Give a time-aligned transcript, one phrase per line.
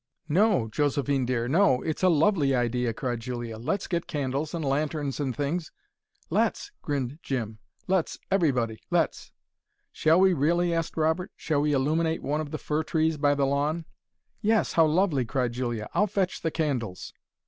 [0.27, 1.83] "NO, Josephine dear No!
[1.83, 3.59] It's a LOVELY IDEA!" cried Julia.
[3.59, 5.71] "Let's get candles and lanterns and things"
[6.31, 7.59] "Let's!" grinned Jim.
[7.85, 9.31] "Let's, everybody let's."
[9.91, 11.31] "Shall we really?" asked Robert.
[11.35, 13.85] "Shall we illuminate one of the fir trees by the lawn?"
[14.41, 14.73] "Yes!
[14.73, 15.87] How lovely!" cried Julia.
[15.93, 17.13] "I'll fetch the candles."